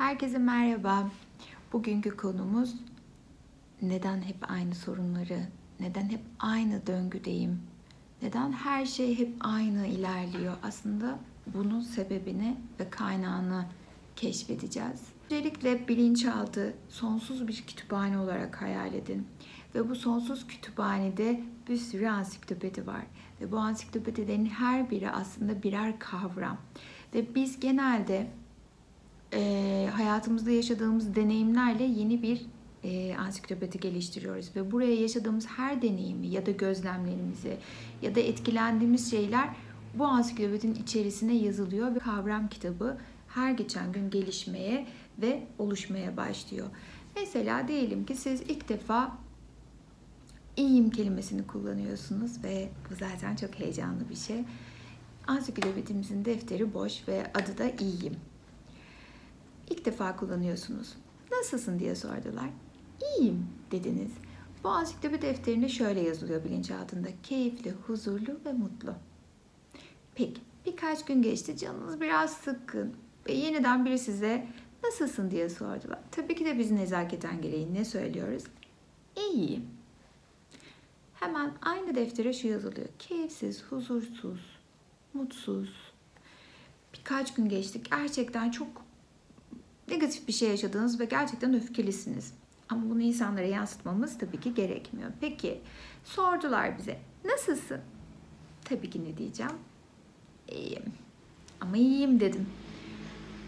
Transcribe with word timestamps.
Herkese 0.00 0.38
merhaba. 0.38 1.10
Bugünkü 1.72 2.16
konumuz 2.16 2.74
neden 3.82 4.22
hep 4.22 4.50
aynı 4.50 4.74
sorunları, 4.74 5.40
neden 5.80 6.10
hep 6.10 6.20
aynı 6.38 6.86
döngüdeyim, 6.86 7.60
neden 8.22 8.52
her 8.52 8.86
şey 8.86 9.18
hep 9.18 9.34
aynı 9.40 9.86
ilerliyor? 9.86 10.54
Aslında 10.62 11.18
bunun 11.46 11.80
sebebini 11.80 12.56
ve 12.80 12.90
kaynağını 12.90 13.66
keşfedeceğiz. 14.16 15.00
Öncelikle 15.24 15.88
bilinçaltı 15.88 16.74
sonsuz 16.88 17.48
bir 17.48 17.64
kütüphane 17.66 18.18
olarak 18.18 18.62
hayal 18.62 18.94
edin. 18.94 19.26
Ve 19.74 19.88
bu 19.88 19.94
sonsuz 19.94 20.46
kütüphanede 20.46 21.40
bir 21.68 21.76
sürü 21.76 22.08
ansiklopedi 22.08 22.86
var. 22.86 23.02
Ve 23.40 23.52
bu 23.52 23.58
ansiklopedilerin 23.58 24.46
her 24.46 24.90
biri 24.90 25.10
aslında 25.10 25.62
birer 25.62 25.98
kavram. 25.98 26.58
Ve 27.14 27.34
biz 27.34 27.60
genelde 27.60 28.30
e, 29.34 29.88
hayatımızda 29.94 30.50
yaşadığımız 30.50 31.16
deneyimlerle 31.16 31.84
yeni 31.84 32.22
bir 32.22 32.46
e, 32.84 33.16
ansiklopedi 33.16 33.80
geliştiriyoruz 33.80 34.56
ve 34.56 34.72
buraya 34.72 34.94
yaşadığımız 34.94 35.46
her 35.46 35.82
deneyimi 35.82 36.26
ya 36.26 36.46
da 36.46 36.50
gözlemlerimizi 36.50 37.56
ya 38.02 38.14
da 38.14 38.20
etkilendiğimiz 38.20 39.10
şeyler 39.10 39.48
bu 39.94 40.04
ansiklopedinin 40.04 40.74
içerisine 40.74 41.34
yazılıyor 41.34 41.94
ve 41.94 41.98
kavram 41.98 42.48
kitabı 42.48 42.98
her 43.28 43.52
geçen 43.52 43.92
gün 43.92 44.10
gelişmeye 44.10 44.86
ve 45.18 45.42
oluşmaya 45.58 46.16
başlıyor. 46.16 46.66
Mesela 47.16 47.68
diyelim 47.68 48.06
ki 48.06 48.16
siz 48.16 48.40
ilk 48.40 48.68
defa 48.68 49.18
iyiyim 50.56 50.90
kelimesini 50.90 51.46
kullanıyorsunuz 51.46 52.44
ve 52.44 52.68
bu 52.90 52.94
zaten 52.94 53.36
çok 53.36 53.54
heyecanlı 53.54 54.08
bir 54.10 54.16
şey. 54.16 54.44
Ansiklopedimizin 55.26 56.24
defteri 56.24 56.74
boş 56.74 57.08
ve 57.08 57.26
adı 57.34 57.58
da 57.58 57.70
iyiyim. 57.70 58.16
İlk 59.70 59.84
defa 59.84 60.16
kullanıyorsunuz. 60.16 60.96
Nasılsın 61.32 61.78
diye 61.78 61.94
sordular. 61.94 62.50
İyiyim 63.02 63.46
dediniz. 63.70 64.10
Bu 64.64 64.68
ansiklopedi 64.68 65.22
defterinde 65.22 65.68
şöyle 65.68 66.00
yazılıyor 66.00 66.44
bilinçaltında. 66.44 67.08
Keyifli, 67.22 67.70
huzurlu 67.70 68.40
ve 68.46 68.52
mutlu. 68.52 68.94
Peki 70.14 70.40
birkaç 70.66 71.04
gün 71.04 71.22
geçti 71.22 71.56
canınız 71.56 72.00
biraz 72.00 72.32
sıkkın 72.32 72.94
ve 73.28 73.32
yeniden 73.32 73.84
biri 73.84 73.98
size 73.98 74.46
nasılsın 74.84 75.30
diye 75.30 75.48
sordular. 75.48 75.98
Tabii 76.10 76.34
ki 76.34 76.44
de 76.44 76.58
biz 76.58 76.70
nezaketen 76.70 77.42
gereği 77.42 77.74
ne 77.74 77.84
söylüyoruz? 77.84 78.44
İyiyim. 79.16 79.66
Hemen 81.14 81.52
aynı 81.62 81.94
deftere 81.94 82.32
şu 82.32 82.48
yazılıyor. 82.48 82.88
Keyifsiz, 82.98 83.62
huzursuz, 83.62 84.40
mutsuz. 85.14 85.92
Birkaç 86.94 87.34
gün 87.34 87.48
geçtik. 87.48 87.90
Gerçekten 87.90 88.50
çok 88.50 88.68
negatif 89.90 90.28
bir 90.28 90.32
şey 90.32 90.48
yaşadınız 90.48 91.00
ve 91.00 91.04
gerçekten 91.04 91.54
öfkelisiniz. 91.54 92.32
Ama 92.68 92.90
bunu 92.90 93.02
insanlara 93.02 93.46
yansıtmamız 93.46 94.18
tabii 94.18 94.40
ki 94.40 94.54
gerekmiyor. 94.54 95.10
Peki 95.20 95.60
sordular 96.04 96.78
bize 96.78 96.98
nasılsın? 97.24 97.80
Tabii 98.64 98.90
ki 98.90 99.04
ne 99.04 99.16
diyeceğim? 99.16 99.52
İyiyim. 100.48 100.92
Ama 101.60 101.76
iyiyim 101.76 102.20
dedim. 102.20 102.46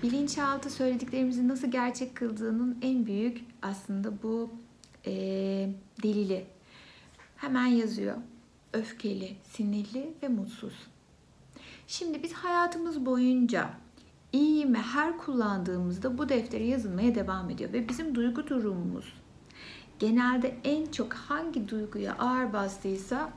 Bilinçaltı 0.02 0.70
söylediklerimizin 0.70 1.48
nasıl 1.48 1.70
gerçek 1.70 2.16
kıldığının 2.16 2.78
en 2.82 3.06
büyük 3.06 3.44
aslında 3.62 4.22
bu 4.22 4.50
e, 5.06 5.12
delili. 6.02 6.46
Hemen 7.36 7.66
yazıyor. 7.66 8.16
Öfkeli, 8.72 9.36
sinirli 9.44 10.14
ve 10.22 10.28
mutsuz. 10.28 10.74
Şimdi 11.86 12.22
biz 12.22 12.32
hayatımız 12.32 13.06
boyunca 13.06 13.70
iyiyimi 14.32 14.78
her 14.78 15.18
kullandığımızda 15.18 16.18
bu 16.18 16.28
deftere 16.28 16.64
yazılmaya 16.64 17.14
devam 17.14 17.50
ediyor 17.50 17.72
ve 17.72 17.88
bizim 17.88 18.14
duygu 18.14 18.46
durumumuz 18.46 19.14
genelde 19.98 20.56
en 20.64 20.86
çok 20.86 21.12
hangi 21.12 21.68
duyguya 21.68 22.16
ağır 22.18 22.52
bastıysa 22.52 23.32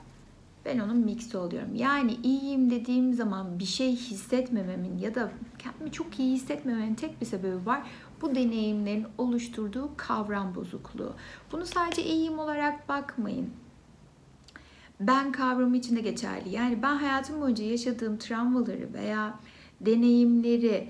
ben 0.65 0.79
onun 0.79 0.97
mixi 0.97 1.37
oluyorum. 1.37 1.75
Yani 1.75 2.17
iyiyim 2.23 2.69
dediğim 2.69 3.13
zaman 3.13 3.59
bir 3.59 3.65
şey 3.65 3.95
hissetmememin 3.95 4.97
ya 4.97 5.15
da 5.15 5.31
kendimi 5.59 5.91
çok 5.91 6.19
iyi 6.19 6.33
hissetmememin 6.33 6.95
tek 6.95 7.21
bir 7.21 7.25
sebebi 7.25 7.65
var. 7.65 7.83
Bu 8.21 8.35
deneyimlerin 8.35 9.07
oluşturduğu 9.17 9.89
kavram 9.97 10.55
bozukluğu. 10.55 11.13
Bunu 11.51 11.65
sadece 11.65 12.03
iyiyim 12.03 12.39
olarak 12.39 12.89
bakmayın. 12.89 13.49
Ben 14.99 15.31
kavramı 15.31 15.77
içinde 15.77 16.01
geçerli. 16.01 16.49
Yani 16.49 16.83
ben 16.83 16.95
hayatım 16.95 17.41
boyunca 17.41 17.63
yaşadığım 17.63 18.17
travmaları 18.17 18.93
veya 18.93 19.39
deneyimleri 19.85 20.89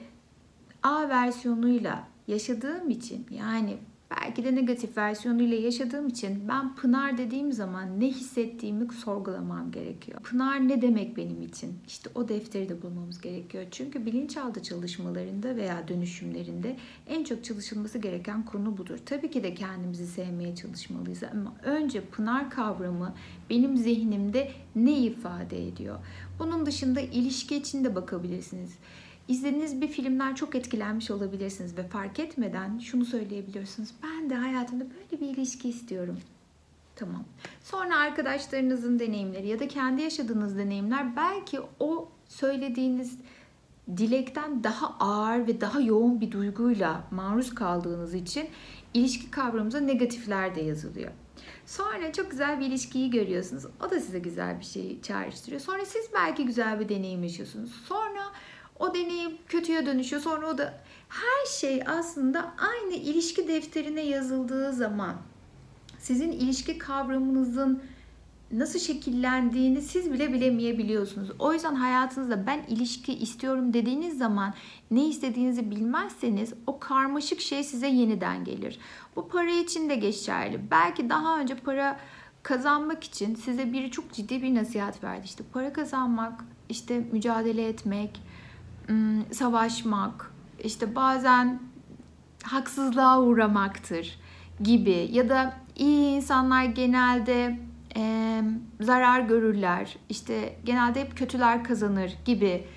A 0.83 1.09
versiyonuyla 1.09 2.07
yaşadığım 2.27 2.89
için 2.89 3.25
yani 3.31 3.77
belki 4.11 4.43
de 4.43 4.55
negatif 4.55 4.97
versiyonuyla 4.97 5.57
yaşadığım 5.57 6.07
için 6.07 6.47
ben 6.47 6.75
Pınar 6.75 7.17
dediğim 7.17 7.51
zaman 7.51 7.99
ne 7.99 8.07
hissettiğimi 8.07 8.93
sorgulamam 8.93 9.71
gerekiyor. 9.71 10.19
Pınar 10.21 10.67
ne 10.67 10.81
demek 10.81 11.17
benim 11.17 11.41
için? 11.41 11.79
İşte 11.87 12.09
o 12.15 12.29
defteri 12.29 12.69
de 12.69 12.81
bulmamız 12.81 13.21
gerekiyor. 13.21 13.65
Çünkü 13.71 14.05
bilinçaltı 14.05 14.63
çalışmalarında 14.63 15.55
veya 15.55 15.87
dönüşümlerinde 15.87 16.77
en 17.07 17.23
çok 17.23 17.43
çalışılması 17.43 17.97
gereken 17.97 18.45
konu 18.45 18.77
budur. 18.77 18.97
Tabii 19.05 19.31
ki 19.31 19.43
de 19.43 19.53
kendimizi 19.53 20.07
sevmeye 20.07 20.55
çalışmalıyız 20.55 21.23
ama 21.23 21.53
önce 21.63 22.01
Pınar 22.01 22.49
kavramı 22.49 23.13
benim 23.49 23.77
zihnimde 23.77 24.51
ne 24.75 24.97
ifade 24.97 25.67
ediyor? 25.67 25.99
Bunun 26.39 26.65
dışında 26.65 27.01
ilişki 27.01 27.55
için 27.55 27.83
de 27.83 27.95
bakabilirsiniz. 27.95 28.77
İzlediğiniz 29.27 29.81
bir 29.81 29.87
filmden 29.87 30.35
çok 30.35 30.55
etkilenmiş 30.55 31.11
olabilirsiniz 31.11 31.77
ve 31.77 31.87
fark 31.87 32.19
etmeden 32.19 32.79
şunu 32.79 33.05
söyleyebiliyorsunuz. 33.05 33.89
Ben 34.03 34.29
de 34.29 34.35
hayatımda 34.35 34.83
böyle 34.83 35.21
bir 35.21 35.37
ilişki 35.37 35.69
istiyorum. 35.69 36.17
Tamam. 36.95 37.23
Sonra 37.63 37.97
arkadaşlarınızın 37.97 38.99
deneyimleri 38.99 39.47
ya 39.47 39.59
da 39.59 39.67
kendi 39.67 40.01
yaşadığınız 40.01 40.57
deneyimler 40.57 41.15
belki 41.15 41.59
o 41.79 42.09
söylediğiniz 42.27 43.17
dilekten 43.97 44.63
daha 44.63 44.95
ağır 44.99 45.47
ve 45.47 45.61
daha 45.61 45.79
yoğun 45.79 46.21
bir 46.21 46.31
duyguyla 46.31 47.03
maruz 47.11 47.55
kaldığınız 47.55 48.13
için 48.13 48.49
ilişki 48.93 49.31
kavramımıza 49.31 49.79
negatifler 49.79 50.55
de 50.55 50.61
yazılıyor. 50.61 51.11
Sonra 51.65 52.13
çok 52.13 52.31
güzel 52.31 52.59
bir 52.59 52.65
ilişkiyi 52.65 53.11
görüyorsunuz. 53.11 53.65
O 53.87 53.89
da 53.89 53.99
size 53.99 54.19
güzel 54.19 54.59
bir 54.59 54.65
şey 54.65 55.01
çağrıştırıyor. 55.01 55.61
Sonra 55.61 55.85
siz 55.85 56.09
belki 56.13 56.45
güzel 56.45 56.79
bir 56.79 56.89
deneyim 56.89 57.23
yaşıyorsunuz. 57.23 57.71
Sonra 57.87 58.31
o 58.79 58.93
deneyim 58.93 59.37
kötüye 59.47 59.85
dönüşüyor. 59.85 60.21
Sonra 60.21 60.49
o 60.49 60.57
da 60.57 60.73
her 61.09 61.45
şey 61.59 61.83
aslında 61.87 62.53
aynı 62.57 62.93
ilişki 62.93 63.47
defterine 63.47 64.01
yazıldığı 64.01 64.73
zaman 64.73 65.15
sizin 65.99 66.31
ilişki 66.31 66.77
kavramınızın 66.77 67.81
nasıl 68.51 68.79
şekillendiğini 68.79 69.81
siz 69.81 70.11
bile 70.11 70.33
bilemeyebiliyorsunuz. 70.33 71.31
O 71.39 71.53
yüzden 71.53 71.75
hayatınızda 71.75 72.47
ben 72.47 72.63
ilişki 72.67 73.13
istiyorum 73.13 73.73
dediğiniz 73.73 74.17
zaman 74.17 74.53
ne 74.91 75.07
istediğinizi 75.07 75.71
bilmezseniz 75.71 76.53
o 76.67 76.79
karmaşık 76.79 77.41
şey 77.41 77.63
size 77.63 77.87
yeniden 77.87 78.43
gelir. 78.43 78.79
Bu 79.15 79.27
para 79.27 79.51
için 79.51 79.89
de 79.89 79.95
geçerli. 79.95 80.61
Belki 80.71 81.09
daha 81.09 81.39
önce 81.39 81.55
para 81.55 81.99
kazanmak 82.43 83.03
için 83.03 83.35
size 83.35 83.73
biri 83.73 83.91
çok 83.91 84.13
ciddi 84.13 84.41
bir 84.41 84.55
nasihat 84.55 85.03
verdi. 85.03 85.21
İşte 85.25 85.43
para 85.53 85.73
kazanmak, 85.73 86.45
işte 86.69 86.99
mücadele 87.11 87.67
etmek, 87.67 88.21
savaşmak, 89.31 90.31
işte 90.63 90.95
bazen 90.95 91.59
haksızlığa 92.43 93.21
uğramaktır 93.21 94.19
gibi 94.63 95.09
ya 95.11 95.29
da 95.29 95.53
iyi 95.75 96.15
insanlar 96.15 96.63
genelde 96.63 97.59
e, 97.97 98.41
zarar 98.81 99.19
görürler. 99.19 99.97
İşte 100.09 100.55
genelde 100.65 101.01
hep 101.01 101.17
kötüler 101.17 101.63
kazanır 101.63 102.13
gibi. 102.25 102.67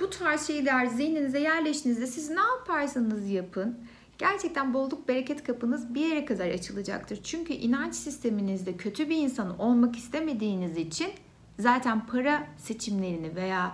Bu 0.00 0.10
tarz 0.10 0.46
şeyler 0.46 0.86
zihninize 0.86 1.40
yerleştiğinizde 1.40 2.06
siz 2.06 2.30
ne 2.30 2.40
yaparsanız 2.40 3.30
yapın 3.30 3.78
gerçekten 4.18 4.74
bolluk 4.74 5.08
bereket 5.08 5.44
kapınız 5.44 5.94
bir 5.94 6.06
yere 6.06 6.24
kadar 6.24 6.48
açılacaktır. 6.48 7.20
Çünkü 7.22 7.52
inanç 7.52 7.94
sisteminizde 7.94 8.76
kötü 8.76 9.08
bir 9.08 9.16
insan 9.16 9.58
olmak 9.58 9.96
istemediğiniz 9.96 10.76
için 10.76 11.10
zaten 11.58 12.06
para 12.06 12.46
seçimlerini 12.58 13.36
veya 13.36 13.72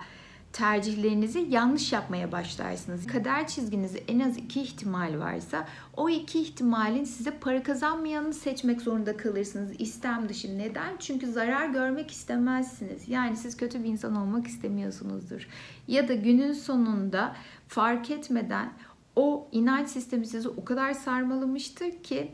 tercihlerinizi 0.53 1.47
yanlış 1.49 1.93
yapmaya 1.93 2.31
başlarsınız. 2.31 3.07
Kader 3.07 3.47
çizginizde 3.47 3.99
en 4.07 4.19
az 4.19 4.37
iki 4.37 4.61
ihtimal 4.61 5.19
varsa 5.19 5.67
o 5.97 6.09
iki 6.09 6.41
ihtimalin 6.41 7.03
size 7.03 7.31
para 7.31 7.63
kazanmayanını 7.63 8.33
seçmek 8.33 8.81
zorunda 8.81 9.17
kalırsınız 9.17 9.71
istem 9.79 10.29
dışı. 10.29 10.57
Neden? 10.57 10.97
Çünkü 10.99 11.27
zarar 11.27 11.69
görmek 11.69 12.11
istemezsiniz. 12.11 13.09
Yani 13.09 13.37
siz 13.37 13.57
kötü 13.57 13.83
bir 13.83 13.89
insan 13.89 14.15
olmak 14.15 14.47
istemiyorsunuzdur. 14.47 15.47
Ya 15.87 16.07
da 16.07 16.13
günün 16.13 16.53
sonunda 16.53 17.35
fark 17.67 18.11
etmeden 18.11 18.73
o 19.15 19.47
inanç 19.51 19.89
sistemi 19.89 20.27
sizi 20.27 20.49
o 20.49 20.65
kadar 20.65 20.93
sarmalamıştır 20.93 22.03
ki 22.03 22.31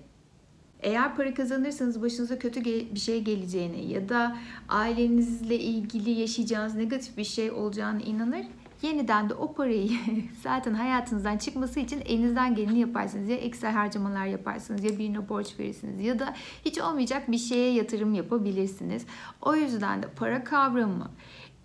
eğer 0.84 1.16
para 1.16 1.34
kazanırsanız 1.34 2.02
başınıza 2.02 2.40
kötü 2.40 2.66
bir 2.66 3.00
şey 3.00 3.22
geleceğine 3.22 3.82
ya 3.82 4.10
da 4.10 4.38
ailenizle 4.70 5.60
ilgili 5.60 6.10
yaşayacağınız 6.10 6.76
negatif 6.76 7.18
bir 7.18 7.24
şey 7.24 7.52
olacağını 7.52 8.02
inanır 8.02 8.46
yeniden 8.84 9.30
de 9.30 9.34
o 9.34 9.54
parayı 9.54 9.90
zaten 10.44 10.74
hayatınızdan 10.74 11.38
çıkması 11.38 11.80
için 11.80 12.02
elinizden 12.06 12.56
geleni 12.56 12.80
yaparsınız. 12.80 13.30
Ya 13.30 13.36
ekstra 13.36 13.76
harcamalar 13.76 14.26
yaparsınız 14.26 14.84
ya 14.84 14.98
birine 15.00 15.30
borç 15.30 15.60
verirsiniz 15.60 16.06
ya 16.06 16.20
da 16.20 16.34
hiç 16.66 16.80
olmayacak 16.80 17.32
bir 17.32 17.38
şeye 17.38 17.74
yatırım 17.74 18.14
yapabilirsiniz. 18.14 19.06
O 19.42 19.56
yüzden 19.56 20.04
de 20.04 20.08
para 20.08 20.44
kavramı, 20.44 21.12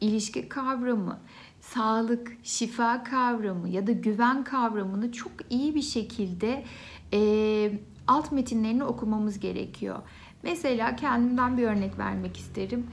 ilişki 0.00 0.48
kavramı, 0.48 1.18
sağlık, 1.60 2.36
şifa 2.42 3.04
kavramı 3.04 3.68
ya 3.68 3.86
da 3.86 3.92
güven 3.92 4.44
kavramını 4.44 5.12
çok 5.12 5.32
iyi 5.50 5.74
bir 5.74 5.82
şekilde 5.82 6.64
e, 7.12 7.72
alt 8.08 8.32
metinlerini 8.32 8.84
okumamız 8.84 9.40
gerekiyor. 9.40 9.99
Mesela 10.43 10.96
kendimden 10.96 11.58
bir 11.58 11.62
örnek 11.62 11.99
vermek 11.99 12.37
isterim. 12.37 12.87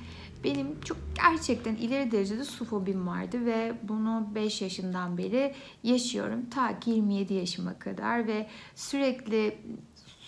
Benim 0.44 0.82
çok 0.82 0.98
gerçekten 1.16 1.76
ileri 1.76 2.12
derecede 2.12 2.44
su 2.44 2.66
fobim 2.66 3.08
vardı 3.08 3.46
ve 3.46 3.74
bunu 3.84 4.28
5 4.36 4.62
yaşından 4.62 5.18
beri 5.18 5.54
yaşıyorum. 5.84 6.50
Ta 6.50 6.80
ki 6.80 6.90
27 6.90 7.34
yaşıma 7.34 7.80
kadar 7.80 8.28
ve 8.28 8.48
sürekli 8.76 9.58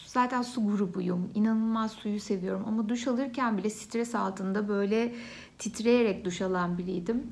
zaten 0.06 0.42
su 0.42 0.68
grubuyum. 0.68 1.31
İnanılmaz 1.36 1.92
suyu 1.92 2.19
seviyorum 2.19 2.63
ama 2.68 2.90
duş 2.90 3.07
alırken 3.07 3.57
bile 3.57 3.69
stres 3.69 4.16
altında 4.16 4.68
böyle 4.68 5.16
titreyerek 5.59 6.25
duş 6.25 6.42
alan 6.42 6.77
biriydim. 6.77 7.24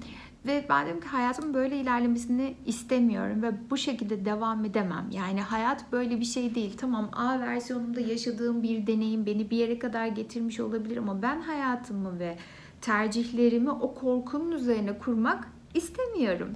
Ve 0.45 0.65
ben 0.69 0.85
dedim 0.85 1.01
ki 1.01 1.07
hayatım 1.07 1.53
böyle 1.53 1.77
ilerlemesini 1.77 2.55
istemiyorum 2.65 3.43
ve 3.43 3.51
bu 3.69 3.77
şekilde 3.77 4.25
devam 4.25 4.65
edemem. 4.65 5.07
Yani 5.11 5.41
hayat 5.41 5.91
böyle 5.91 6.19
bir 6.19 6.25
şey 6.25 6.55
değil. 6.55 6.77
Tamam 6.77 7.09
A 7.13 7.39
versiyonunda 7.39 8.01
yaşadığım 8.01 8.63
bir 8.63 8.87
deneyim 8.87 9.25
beni 9.25 9.49
bir 9.49 9.57
yere 9.57 9.79
kadar 9.79 10.07
getirmiş 10.07 10.59
olabilir 10.59 10.97
ama 10.97 11.21
ben 11.21 11.41
hayatımı 11.41 12.19
ve 12.19 12.37
tercihlerimi 12.81 13.71
o 13.71 13.93
korkunun 13.93 14.51
üzerine 14.51 14.97
kurmak 14.97 15.47
istemiyorum. 15.73 16.49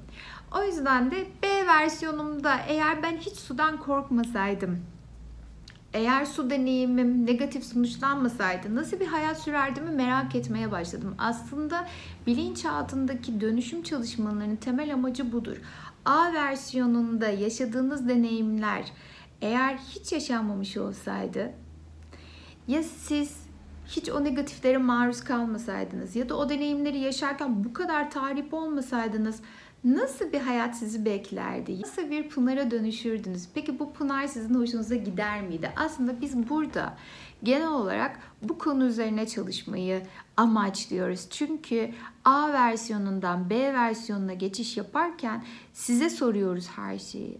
O 0.57 0.63
yüzden 0.63 1.12
de 1.12 1.25
B 1.44 1.68
versiyonumda 1.68 2.56
eğer 2.68 3.04
ben 3.04 3.18
hiç 3.18 3.36
sudan 3.36 3.77
korkmasaydım, 3.77 4.80
eğer 5.94 6.25
su 6.25 6.50
deneyimim 6.50 7.25
negatif 7.25 7.63
sonuçlanmasaydı 7.63 8.75
nasıl 8.75 9.00
bir 9.00 9.07
hayat 9.07 9.39
sürerdimi 9.39 9.89
merak 9.89 10.36
etmeye 10.36 10.71
başladım. 10.71 11.15
Aslında 11.18 11.88
bilinçaltındaki 12.27 13.41
dönüşüm 13.41 13.83
çalışmalarının 13.83 14.56
temel 14.56 14.94
amacı 14.94 15.31
budur. 15.31 15.57
A 16.06 16.33
versiyonunda 16.33 17.30
yaşadığınız 17.30 18.07
deneyimler 18.07 18.91
eğer 19.41 19.77
hiç 19.77 20.12
yaşanmamış 20.12 20.77
olsaydı 20.77 21.51
ya 22.68 22.83
siz 22.83 23.38
hiç 23.88 24.09
o 24.09 24.24
negatiflere 24.24 24.77
maruz 24.77 25.24
kalmasaydınız 25.24 26.15
ya 26.15 26.30
da 26.30 26.38
o 26.38 26.50
deneyimleri 26.50 27.00
yaşarken 27.00 27.63
bu 27.63 27.74
kadar 27.74 28.12
tahrip 28.12 28.53
olmasaydınız 28.53 29.42
nasıl 29.84 30.31
bir 30.31 30.40
hayat 30.40 30.78
sizi 30.78 31.06
beklerdi? 31.06 31.81
Nasıl 31.81 32.12
bir 32.12 32.30
pınara 32.30 32.72
dönüşürdünüz? 32.72 33.48
Peki 33.54 33.80
bu 33.80 33.94
pınar 33.94 34.28
sizin 34.28 34.56
hoşunuza 34.56 34.96
gider 34.96 35.42
miydi? 35.42 35.72
Aslında 35.76 36.22
biz 36.22 36.50
burada 36.50 36.98
genel 37.44 37.72
olarak 37.72 38.20
bu 38.42 38.58
konu 38.58 38.86
üzerine 38.86 39.28
çalışmayı 39.28 40.02
amaçlıyoruz. 40.38 41.28
Çünkü 41.30 41.92
A 42.26 42.54
versiyonundan 42.54 43.50
B 43.50 43.74
versiyonuna 43.74 44.34
geçiş 44.34 44.78
yaparken 44.78 45.44
size 45.74 46.10
soruyoruz 46.10 46.68
her 46.76 47.00
şeyi. 47.00 47.38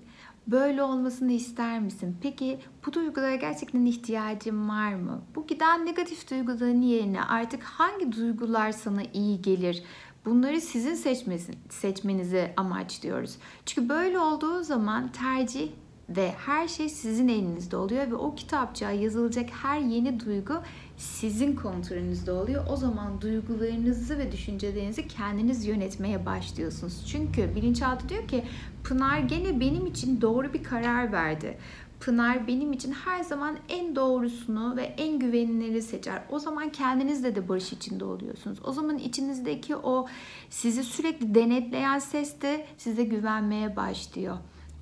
Böyle 0.48 0.84
olmasını 0.84 1.32
ister 1.32 1.80
misin? 1.80 2.18
Peki 2.22 2.60
bu 2.86 2.94
duygulara 2.94 3.36
gerçekten 3.36 3.86
ihtiyacın 3.86 4.70
var 4.70 4.94
mı? 4.94 5.22
Bu 5.36 5.48
giden 5.48 5.86
negatif 5.86 6.32
duyguların 6.32 6.82
yerine 6.82 7.24
artık 7.24 7.64
hangi 7.64 8.12
duygular 8.12 8.72
sana 8.72 9.02
iyi 9.14 9.42
gelir? 9.42 9.84
Bunları 10.26 10.62
sizin 10.62 10.96
seçmesin, 10.96 11.56
seçmenizi 11.70 12.54
amaçlıyoruz. 12.58 13.36
Çünkü 13.66 13.90
böyle 13.90 14.20
olduğu 14.20 14.64
zaman 14.64 15.12
tercih 15.12 15.70
ve 16.10 16.32
her 16.46 16.68
şey 16.68 16.90
sizin 16.90 17.28
elinizde 17.28 17.78
oluyor 17.78 18.12
ve 18.12 18.16
o 18.16 18.36
kitapçığa 18.36 18.92
yazılacak 18.92 19.50
her 19.50 19.80
yeni 19.80 20.20
duygu 20.20 20.54
sizin 20.98 21.56
kontrolünüzde 21.56 22.32
oluyor. 22.32 22.66
O 22.70 22.76
zaman 22.76 23.22
duygularınızı 23.22 24.18
ve 24.18 24.32
düşüncelerinizi 24.32 25.08
kendiniz 25.08 25.66
yönetmeye 25.66 26.26
başlıyorsunuz. 26.26 27.06
Çünkü 27.12 27.56
bilinçaltı 27.56 28.10
diyor 28.10 28.28
ki 28.28 28.44
Pınar 28.84 29.20
gene 29.20 29.60
benim 29.60 29.86
için 29.86 30.22
doğru 30.22 30.54
bir 30.54 30.64
karar 30.64 31.12
verdi. 31.12 31.58
Pınar 32.00 32.48
benim 32.48 32.74
için 32.74 32.92
her 32.92 33.24
zaman 33.24 33.58
en 33.70 33.96
doğrusunu 33.96 34.76
ve 34.78 34.84
en 34.84 35.20
güveniliri 35.20 35.82
seçer. 35.82 36.24
O 36.30 36.40
zaman 36.40 36.70
kendinizle 36.70 37.36
de 37.36 37.50
barış 37.50 37.74
içinde 37.74 38.06
oluyorsunuz. 38.06 38.60
O 38.66 38.72
zaman 38.72 38.98
içinizdeki 38.98 39.76
o 39.76 40.08
sizi 40.50 40.84
sürekli 40.84 41.36
denetleyen 41.36 42.00
ses 42.00 42.42
de 42.42 42.66
size 42.78 43.04
güvenmeye 43.04 43.76
başlıyor. 43.76 44.38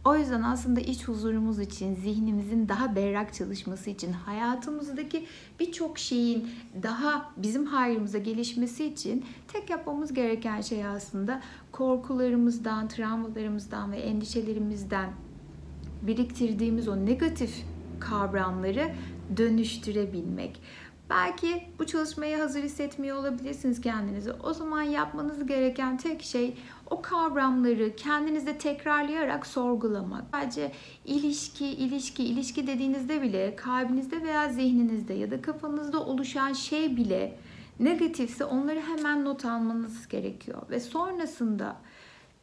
O 0.05 0.15
yüzden 0.15 0.41
aslında 0.41 0.79
iç 0.79 1.07
huzurumuz 1.07 1.59
için, 1.59 1.95
zihnimizin 1.95 2.69
daha 2.69 2.95
berrak 2.95 3.33
çalışması 3.33 3.89
için, 3.89 4.11
hayatımızdaki 4.11 5.25
birçok 5.59 5.99
şeyin 5.99 6.49
daha 6.83 7.31
bizim 7.37 7.65
hayrımıza 7.65 8.17
gelişmesi 8.17 8.85
için 8.85 9.25
tek 9.47 9.69
yapmamız 9.69 10.13
gereken 10.13 10.61
şey 10.61 10.85
aslında 10.85 11.41
korkularımızdan, 11.71 12.87
travmalarımızdan 12.87 13.91
ve 13.91 13.97
endişelerimizden 13.97 15.09
biriktirdiğimiz 16.01 16.87
o 16.87 17.05
negatif 17.05 17.65
kavramları 17.99 18.91
dönüştürebilmek. 19.37 20.61
Belki 21.09 21.63
bu 21.79 21.85
çalışmaya 21.85 22.39
hazır 22.39 22.63
hissetmiyor 22.63 23.17
olabilirsiniz 23.17 23.81
kendinizi. 23.81 24.31
O 24.31 24.53
zaman 24.53 24.81
yapmanız 24.81 25.45
gereken 25.45 25.97
tek 25.97 26.21
şey 26.21 26.57
o 26.89 27.01
kavramları 27.01 27.95
kendinizde 27.95 28.57
tekrarlayarak 28.57 29.47
sorgulamak. 29.47 30.23
Sadece 30.31 30.71
ilişki, 31.05 31.67
ilişki, 31.67 32.23
ilişki 32.23 32.67
dediğinizde 32.67 33.21
bile 33.21 33.55
kalbinizde 33.55 34.23
veya 34.23 34.49
zihninizde 34.49 35.13
ya 35.13 35.31
da 35.31 35.41
kafanızda 35.41 36.03
oluşan 36.03 36.53
şey 36.53 36.97
bile 36.97 37.37
negatifse 37.79 38.45
onları 38.45 38.79
hemen 38.79 39.25
not 39.25 39.45
almanız 39.45 40.07
gerekiyor. 40.07 40.61
Ve 40.69 40.79
sonrasında 40.79 41.75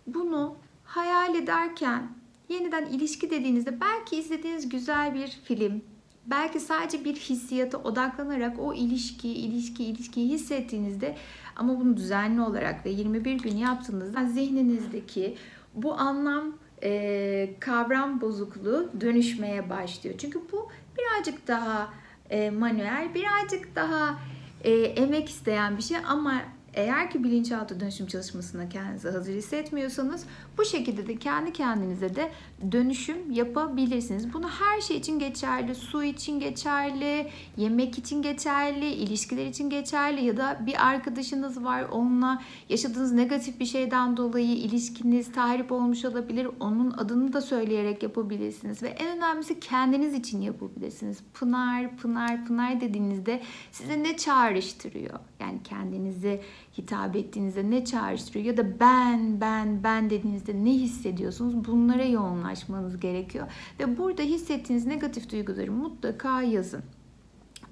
bunu 0.07 0.57
hayal 0.85 1.35
ederken 1.35 2.09
yeniden 2.49 2.87
ilişki 2.87 3.31
dediğinizde 3.31 3.81
belki 3.81 4.17
izlediğiniz 4.17 4.69
güzel 4.69 5.15
bir 5.15 5.29
film, 5.29 5.83
belki 6.27 6.61
sadece 6.61 7.05
bir 7.05 7.17
hissiyata 7.17 7.79
odaklanarak 7.79 8.59
o 8.59 8.75
ilişki, 8.75 9.29
ilişki, 9.29 9.85
ilişkiyi 9.85 10.29
hissettiğinizde 10.29 11.17
ama 11.57 11.81
bunu 11.81 11.97
düzenli 11.97 12.41
olarak 12.41 12.87
ve 12.87 12.91
21 12.91 13.39
gün 13.39 13.57
yaptığınızda 13.57 14.25
zihninizdeki 14.25 15.37
bu 15.75 15.95
anlam 15.95 16.53
e, 16.83 17.55
kavram 17.61 18.21
bozukluğu 18.21 18.91
dönüşmeye 19.01 19.71
başlıyor. 19.71 20.17
Çünkü 20.19 20.41
bu 20.53 20.69
birazcık 20.99 21.49
daha 21.49 21.95
e, 22.31 22.51
manuel, 22.51 23.09
birazcık 23.15 23.77
daha 23.77 24.19
e, 24.65 24.73
emek 24.73 25.29
isteyen 25.29 25.77
bir 25.77 25.83
şey 25.83 25.97
ama 26.09 26.43
eğer 26.75 27.11
ki 27.11 27.25
bilinçaltı 27.25 27.81
dönüşüm 27.81 28.07
çalışmasına 28.07 28.69
kendinizi 28.69 29.11
hazır 29.11 29.33
hissetmiyorsanız 29.33 30.25
bu 30.59 30.65
şekilde 30.65 31.07
de 31.07 31.17
kendi 31.17 31.53
kendinize 31.53 32.17
de 32.17 32.33
dönüşüm 32.73 33.31
yapabilirsiniz. 33.31 34.33
Bunu 34.33 34.49
her 34.49 34.81
şey 34.81 34.97
için 34.97 35.19
geçerli. 35.19 35.75
Su 35.75 36.05
için 36.05 36.41
geçerli, 36.41 37.31
yemek 37.57 37.99
için 37.99 38.23
geçerli, 38.23 38.87
ilişkiler 38.87 39.47
için 39.47 39.71
geçerli 39.71 40.25
ya 40.25 40.37
da 40.37 40.61
bir 40.67 40.87
arkadaşınız 40.89 41.65
var 41.65 41.83
onunla 41.83 42.43
yaşadığınız 42.69 43.13
negatif 43.13 43.61
bir 43.61 43.67
şeyden 43.67 44.17
dolayı 44.17 44.57
ilişkiniz 44.57 45.33
tahrip 45.33 45.73
olmuş 45.73 46.05
olabilir. 46.05 46.49
Onun 46.61 46.91
adını 46.91 47.33
da 47.33 47.41
söyleyerek 47.41 48.03
yapabilirsiniz 48.03 48.83
ve 48.83 48.89
en 48.89 49.17
önemlisi 49.17 49.61
kendiniz 49.61 50.15
için 50.15 50.41
yapabilirsiniz. 50.41 51.19
Pınar, 51.35 51.97
Pınar, 51.97 52.45
Pınar 52.45 52.81
dediğinizde 52.81 53.41
size 53.73 54.03
ne 54.03 54.17
çağrıştırıyor? 54.17 55.21
Yani 55.45 55.63
kendinizi 55.65 56.41
hitap 56.79 57.17
ettiğinizde 57.17 57.71
ne 57.71 57.85
çağrıştırıyor 57.85 58.45
ya 58.45 58.57
da 58.57 58.81
ben, 58.81 59.41
ben, 59.41 59.85
ben 59.85 60.11
dediğinizde 60.11 60.65
ne 60.65 60.71
hissediyorsunuz? 60.71 61.65
Bunlara 61.65 62.05
yoğunlaşmanız 62.05 63.01
gerekiyor. 63.01 63.47
Ve 63.81 63.99
burada 63.99 64.23
hissettiğiniz 64.23 64.87
negatif 64.87 65.33
duyguları 65.33 65.73
mutlaka 65.73 66.43
yazın. 66.43 66.83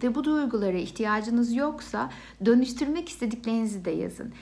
Ve 0.02 0.14
bu 0.14 0.24
duygulara 0.24 0.78
ihtiyacınız 0.78 1.54
yoksa 1.54 2.10
dönüştürmek 2.44 3.08
istediklerinizi 3.08 3.84
de 3.84 3.90
yazın. 3.90 4.32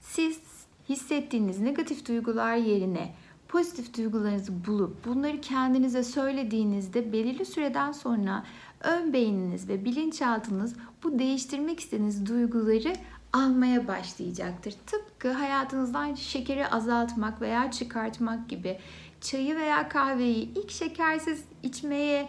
Siz 0.00 0.40
hissettiğiniz 0.88 1.60
negatif 1.60 2.08
duygular 2.08 2.56
yerine 2.56 3.14
pozitif 3.48 3.96
duygularınızı 3.96 4.66
bulup 4.66 5.06
bunları 5.06 5.40
kendinize 5.40 6.04
söylediğinizde 6.04 7.12
belirli 7.12 7.44
süreden 7.44 7.92
sonra 7.92 8.44
ön 8.80 9.12
beyniniz 9.12 9.68
ve 9.68 9.84
bilinçaltınız 9.84 10.76
bu 11.02 11.18
değiştirmek 11.18 11.80
istediğiniz 11.80 12.26
duyguları 12.26 12.92
almaya 13.32 13.88
başlayacaktır. 13.88 14.74
Tıpkı 14.86 15.32
hayatınızdan 15.32 16.14
şekeri 16.14 16.68
azaltmak 16.68 17.40
veya 17.40 17.70
çıkartmak 17.70 18.48
gibi 18.48 18.78
çayı 19.20 19.56
veya 19.56 19.88
kahveyi 19.88 20.54
ilk 20.54 20.70
şekersiz 20.70 21.44
içmeye 21.62 22.28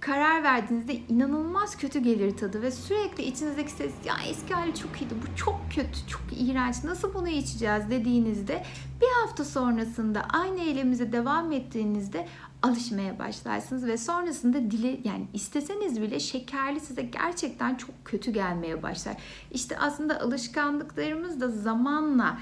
karar 0.00 0.42
verdiğinizde 0.42 0.94
inanılmaz 0.94 1.76
kötü 1.76 1.98
gelir 1.98 2.36
tadı 2.36 2.62
ve 2.62 2.70
sürekli 2.70 3.24
içinizdeki 3.24 3.70
ses 3.70 3.92
ya 4.04 4.14
eski 4.28 4.54
hali 4.54 4.74
çok 4.74 5.00
iyiydi 5.00 5.14
bu 5.22 5.36
çok 5.36 5.60
kötü 5.74 6.06
çok 6.08 6.22
iğrenç 6.32 6.84
nasıl 6.84 7.14
bunu 7.14 7.28
içeceğiz 7.28 7.90
dediğinizde 7.90 8.64
bir 9.00 9.06
hafta 9.22 9.44
sonrasında 9.44 10.22
aynı 10.22 10.60
eylemize 10.60 11.12
devam 11.12 11.52
ettiğinizde 11.52 12.26
alışmaya 12.62 13.18
başlarsınız 13.18 13.86
ve 13.86 13.96
sonrasında 13.96 14.70
dile 14.70 15.00
yani 15.04 15.26
isteseniz 15.34 16.02
bile 16.02 16.20
şekerli 16.20 16.80
size 16.80 17.02
gerçekten 17.02 17.74
çok 17.74 17.90
kötü 18.04 18.30
gelmeye 18.30 18.82
başlar. 18.82 19.16
İşte 19.50 19.78
aslında 19.78 20.20
alışkanlıklarımız 20.20 21.40
da 21.40 21.48
zamanla 21.48 22.38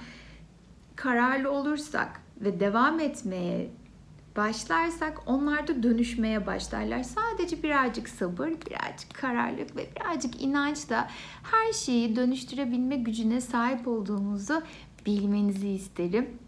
kararlı 0.96 1.50
olursak 1.50 2.20
ve 2.40 2.60
devam 2.60 3.00
etmeye 3.00 3.70
başlarsak 4.36 5.22
onlar 5.26 5.68
da 5.68 5.82
dönüşmeye 5.82 6.46
başlarlar. 6.46 7.02
Sadece 7.02 7.62
birazcık 7.62 8.08
sabır, 8.08 8.48
birazcık 8.48 9.14
kararlılık 9.14 9.76
ve 9.76 9.86
birazcık 9.96 10.42
inançla 10.42 11.10
her 11.42 11.72
şeyi 11.72 12.16
dönüştürebilme 12.16 12.96
gücüne 12.96 13.40
sahip 13.40 13.88
olduğumuzu 13.88 14.62
bilmenizi 15.06 15.68
isterim. 15.68 16.38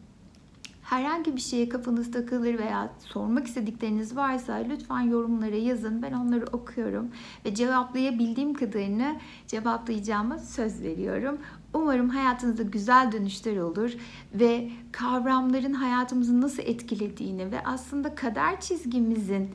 Herhangi 0.91 1.37
bir 1.37 1.41
şeye 1.41 1.69
kafanız 1.69 2.11
takılır 2.11 2.59
veya 2.59 2.93
sormak 2.99 3.47
istedikleriniz 3.47 4.17
varsa 4.17 4.55
lütfen 4.55 5.01
yorumlara 5.01 5.57
yazın. 5.57 6.03
Ben 6.03 6.13
onları 6.13 6.45
okuyorum 6.53 7.11
ve 7.45 7.55
cevaplayabildiğim 7.55 8.55
kadarını 8.55 9.17
cevaplayacağıma 9.47 10.39
söz 10.39 10.83
veriyorum. 10.83 11.39
Umarım 11.75 12.09
hayatınızda 12.09 12.63
güzel 12.63 13.13
dönüşler 13.13 13.57
olur 13.57 13.93
ve 14.35 14.71
kavramların 14.93 15.73
hayatımızı 15.73 16.41
nasıl 16.41 16.63
etkilediğini 16.63 17.53
ve 17.53 17.65
aslında 17.65 18.15
kader 18.15 18.61
çizgimizin 18.61 19.51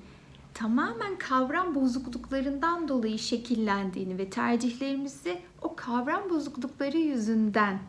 tamamen 0.53 1.17
kavram 1.17 1.75
bozukluklarından 1.75 2.87
dolayı 2.87 3.19
şekillendiğini 3.19 4.17
ve 4.17 4.29
tercihlerimizi 4.29 5.39
o 5.61 5.75
kavram 5.75 6.29
bozuklukları 6.29 6.97
yüzünden 6.97 7.79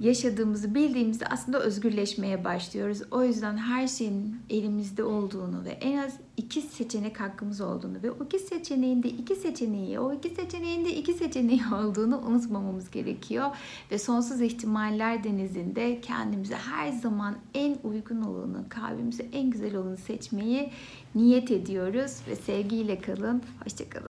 yaşadığımızı 0.00 0.74
bildiğimizde 0.74 1.26
aslında 1.26 1.60
özgürleşmeye 1.60 2.44
başlıyoruz. 2.44 3.02
O 3.10 3.24
yüzden 3.24 3.56
her 3.56 3.88
şeyin 3.88 4.36
elimizde 4.50 5.04
olduğunu 5.04 5.64
ve 5.64 5.70
en 5.70 5.98
az 5.98 6.12
iki 6.36 6.60
seçenek 6.62 7.20
hakkımız 7.20 7.60
olduğunu 7.60 8.02
ve 8.02 8.10
o 8.10 8.24
iki 8.24 8.38
seçeneğin 8.38 9.02
de 9.02 9.08
iki 9.08 9.36
seçeneği, 9.36 10.00
o 10.00 10.12
iki 10.12 10.28
seçeneğin 10.28 10.84
de 10.84 10.96
iki 10.96 11.12
seçeneği 11.12 11.62
olduğunu 11.74 12.18
unutmamamız 12.18 12.90
gerekiyor. 12.90 13.56
Ve 13.90 13.98
sonsuz 13.98 14.40
ihtimaller 14.40 15.24
denizinde 15.24 16.00
kendimize 16.00 16.56
her 16.56 16.92
zaman 16.92 17.36
en 17.54 17.76
uygun 17.84 18.22
olanı, 18.22 18.68
kalbimize 18.68 19.26
en 19.32 19.50
güzel 19.50 19.76
olanı 19.76 19.96
seçmeyi 19.96 20.70
niyet 21.14 21.50
ediyoruz 21.50 22.12
ve 22.28 22.36
sevgiyle 22.36 23.00
kalın. 23.00 23.42
Hoşçakalın. 23.64 24.06